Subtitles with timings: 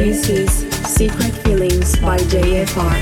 [0.00, 0.50] This is
[0.88, 2.96] Secret Feelings by JFR.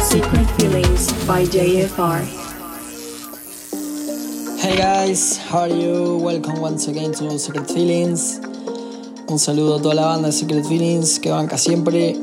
[0.00, 2.41] Secret Feelings by JFR.
[4.72, 6.16] Hey guys, how are you?
[6.16, 8.40] Welcome once again to Secret Feelings.
[9.28, 12.16] Un saludo a toda la banda de Secret Feelings que banca siempre.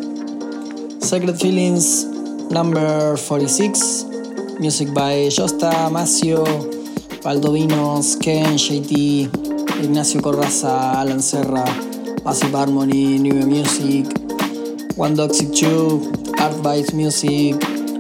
[1.00, 2.06] Secret Feelings
[2.50, 4.08] number 46.
[4.60, 6.44] Music by Josta, Macio,
[7.22, 9.30] Valdovinos, Ken, JT,
[9.84, 11.66] Ignacio Corraza, Alan Serra,
[12.26, 14.08] Massive Harmony, New Music,
[14.98, 17.54] One Doxic 2, Art Bites Music,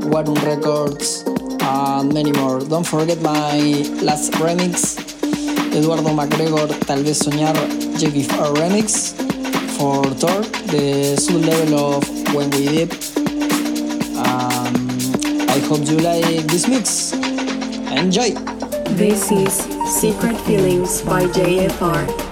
[0.10, 1.24] Warum Records,
[1.70, 2.60] and many more.
[2.60, 3.58] Don't forget my
[4.02, 4.98] last remix,
[5.76, 7.56] Eduardo McGregor, Tal vez Soñar,
[8.00, 9.14] JFR remix
[9.78, 10.42] for Thor,
[10.74, 12.04] the soul level of
[12.34, 12.92] When We Dip.
[14.26, 14.74] Um,
[15.56, 17.14] I hope you like this mix.
[17.92, 18.32] Enjoy!
[18.98, 19.54] This is
[20.00, 22.29] Secret Feelings by JFR.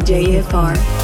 [0.00, 0.95] JFR.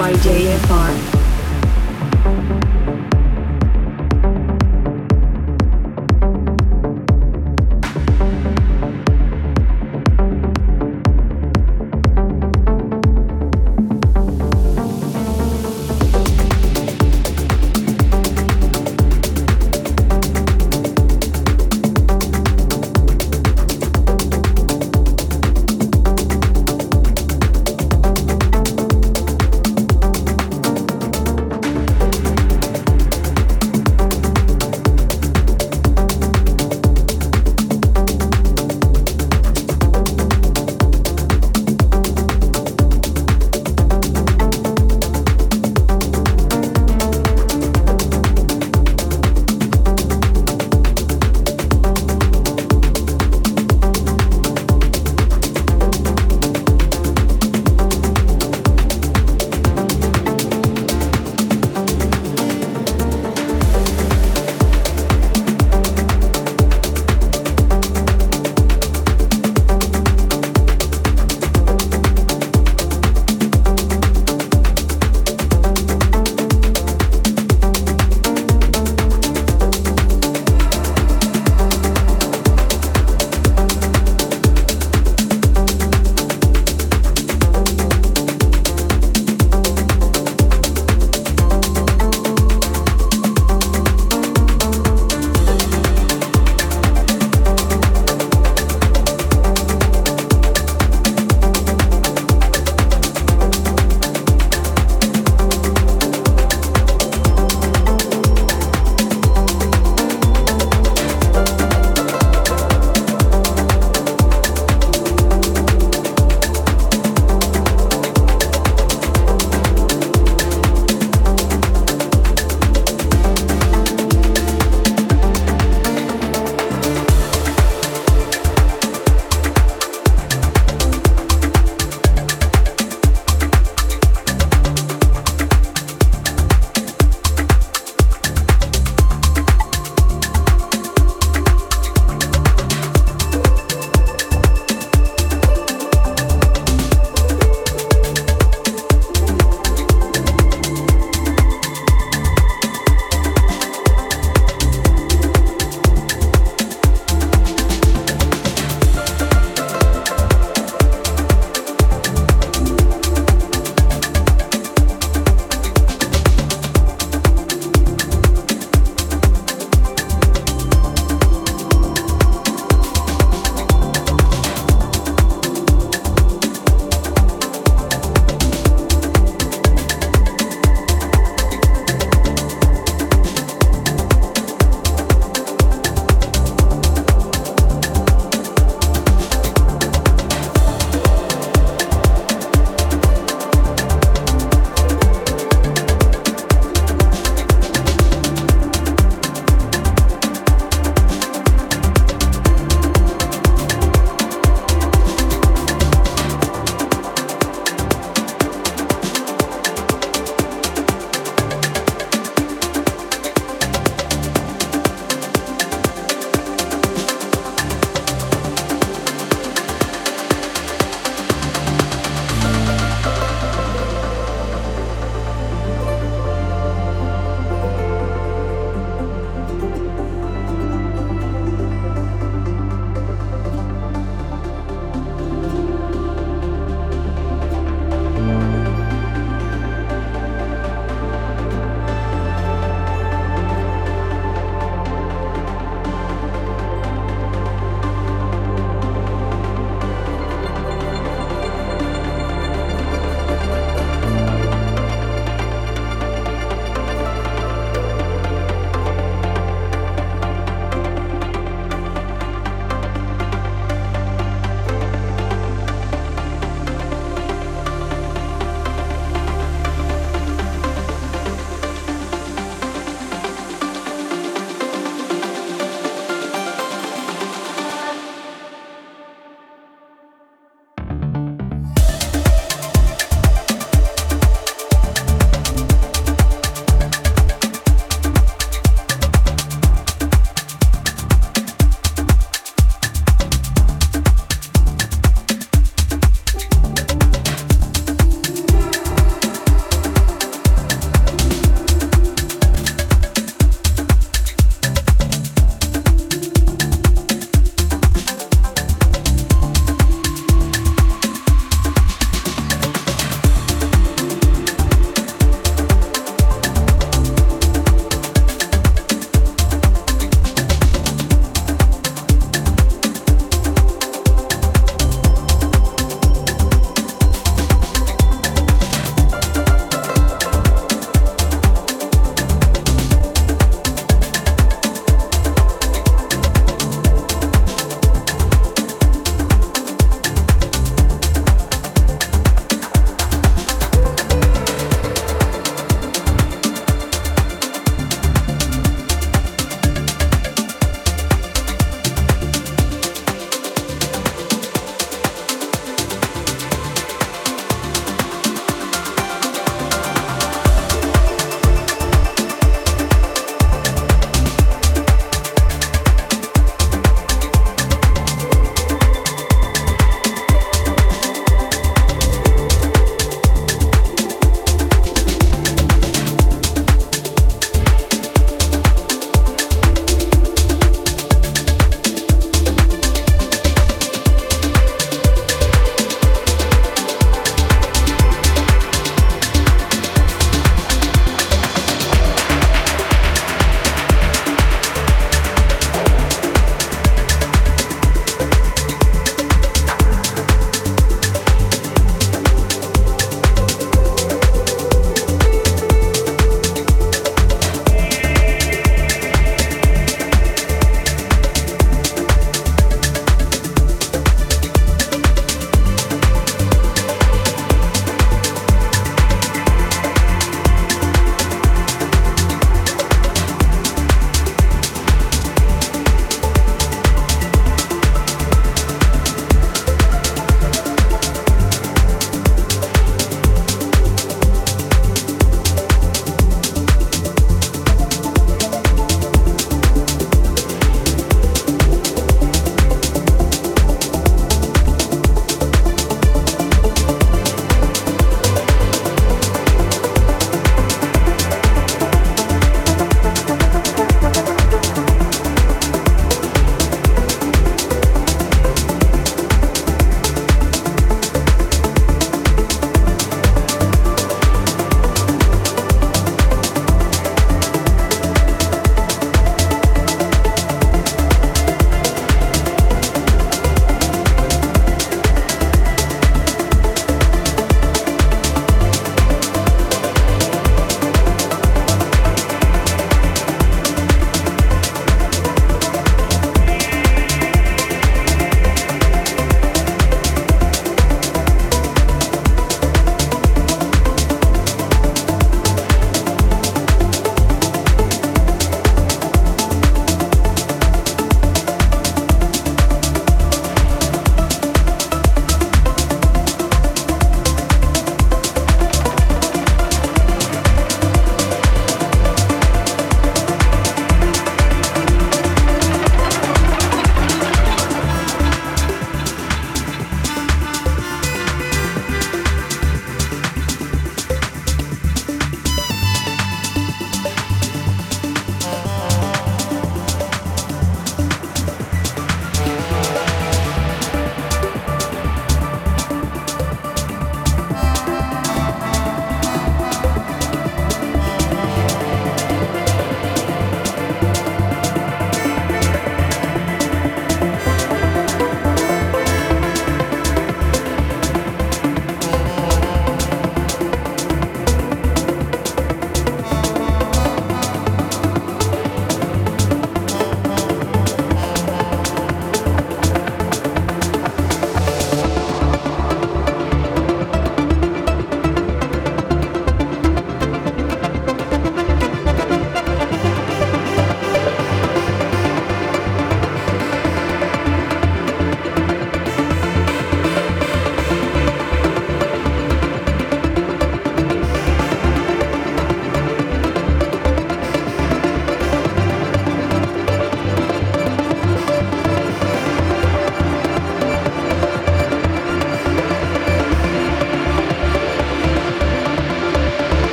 [0.00, 0.89] By JFR.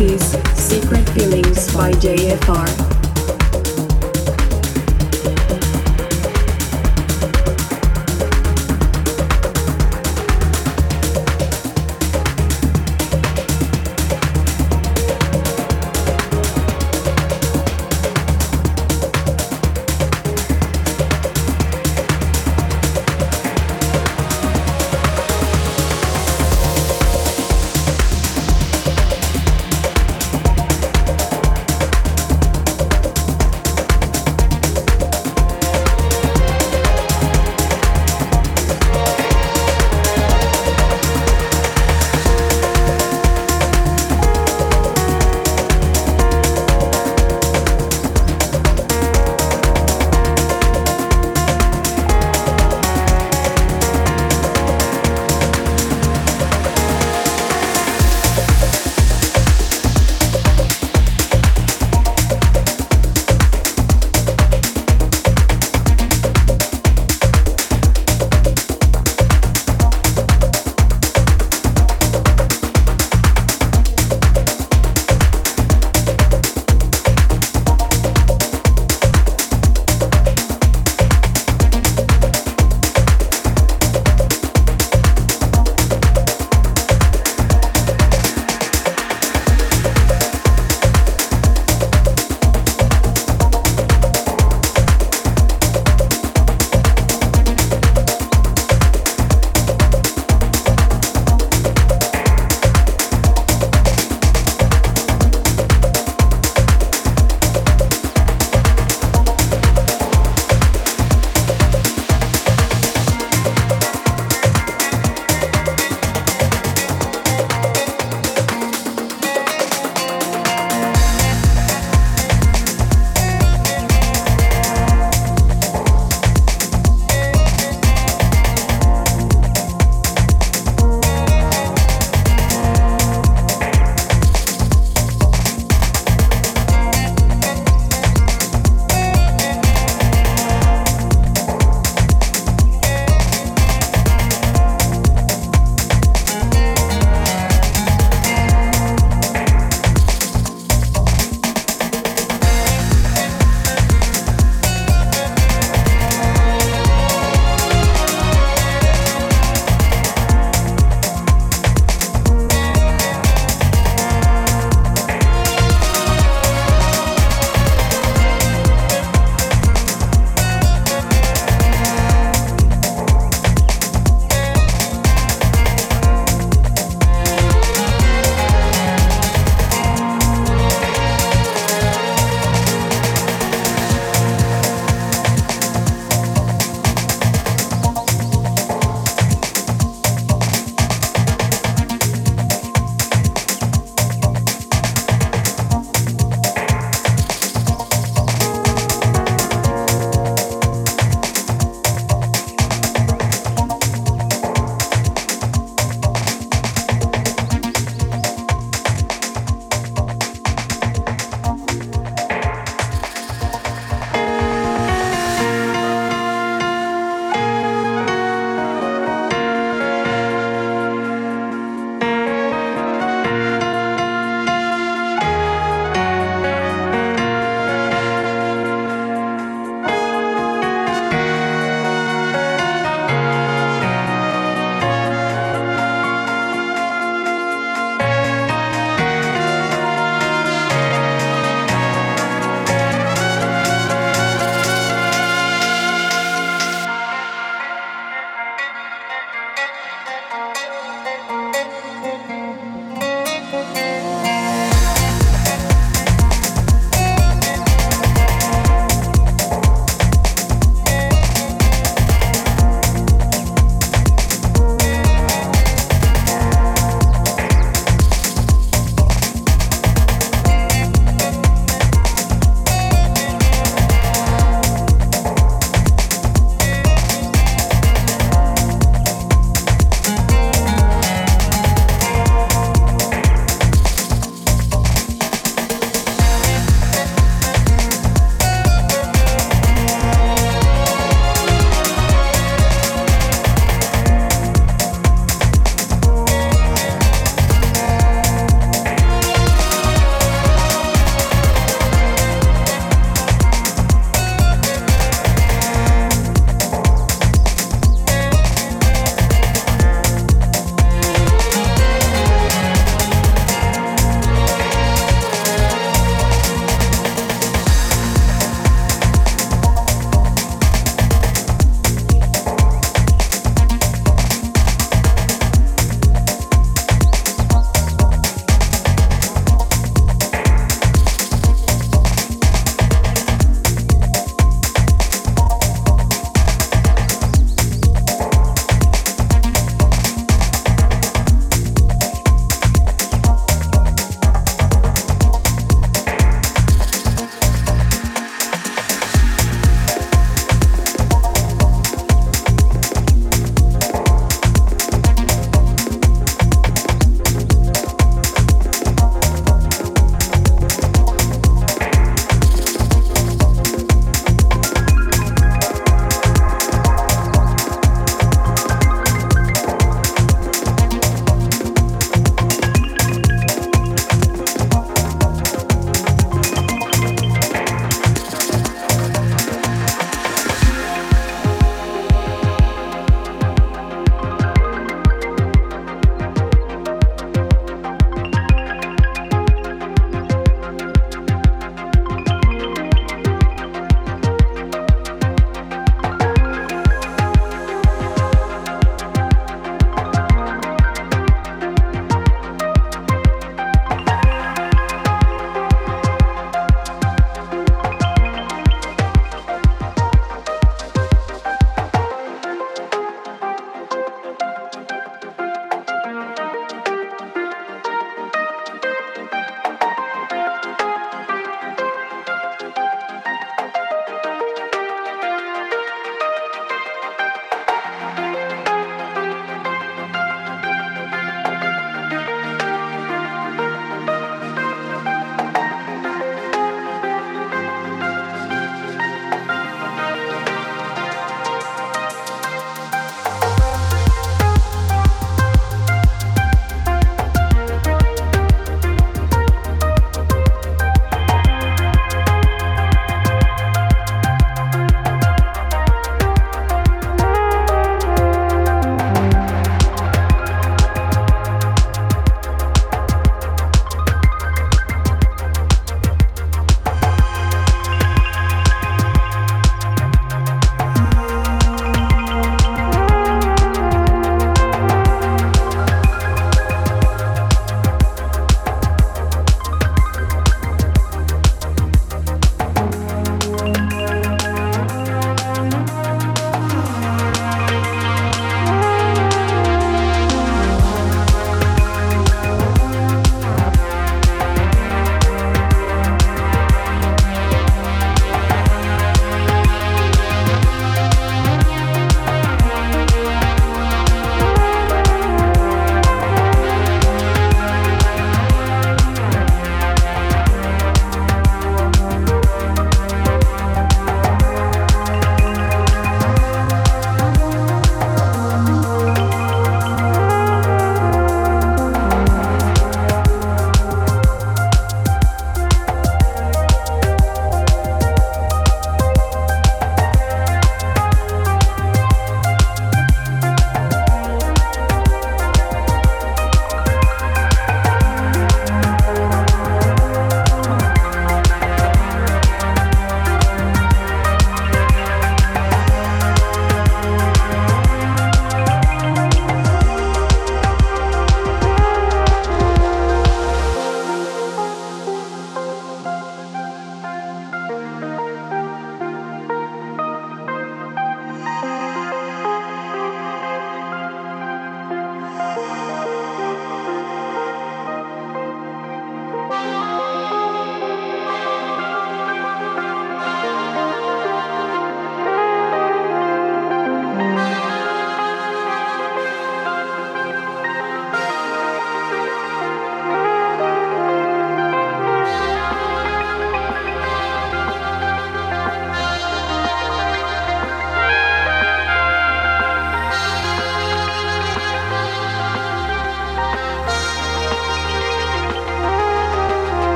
[0.00, 2.99] Secret Feelings by JFR.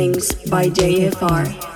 [0.00, 1.69] Feelings by JFR.